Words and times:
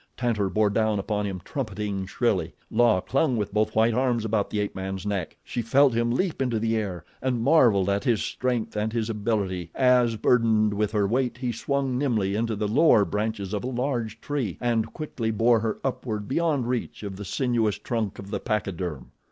Tantor 0.17 0.49
bore 0.49 0.71
down 0.71 0.97
upon 0.97 1.27
him 1.27 1.39
trumpeting 1.45 2.07
shrilly. 2.07 2.55
La 2.71 3.01
clung 3.01 3.37
with 3.37 3.53
both 3.53 3.75
white 3.75 3.93
arms 3.93 4.25
about 4.25 4.49
the 4.49 4.59
ape 4.59 4.73
man's 4.75 5.05
neck. 5.05 5.37
She 5.43 5.61
felt 5.61 5.93
him 5.93 6.09
leap 6.09 6.41
into 6.41 6.57
the 6.57 6.75
air 6.75 7.05
and 7.21 7.39
marveled 7.43 7.87
at 7.87 8.03
his 8.03 8.23
strength 8.23 8.75
and 8.75 8.91
his 8.93 9.11
ability 9.11 9.69
as, 9.75 10.15
burdened 10.15 10.73
with 10.73 10.91
her 10.93 11.05
weight, 11.05 11.37
he 11.37 11.51
swung 11.51 11.99
nimbly 11.99 12.33
into 12.33 12.55
the 12.55 12.67
lower 12.67 13.05
branches 13.05 13.53
of 13.53 13.63
a 13.63 13.67
large 13.67 14.19
tree 14.21 14.57
and 14.59 14.91
quickly 14.91 15.29
bore 15.29 15.59
her 15.59 15.77
upward 15.83 16.27
beyond 16.27 16.67
reach 16.67 17.03
of 17.03 17.15
the 17.15 17.23
sinuous 17.23 17.77
trunk 17.77 18.17
of 18.17 18.31
the 18.31 18.39
pachyderm. 18.39 19.11